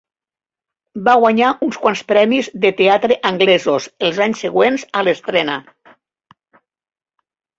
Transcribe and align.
Va 1.07 1.13
guanyar 1.23 1.49
uns 1.65 1.75
quants 1.83 2.01
premis 2.11 2.49
de 2.63 2.71
teatre 2.79 3.17
anglesos 3.31 3.87
els 4.09 4.21
anys 4.27 4.41
següents 4.45 4.85
a 5.01 5.03
l'estrena. 5.09 5.61